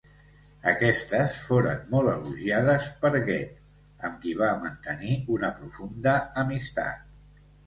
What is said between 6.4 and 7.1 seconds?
amistat.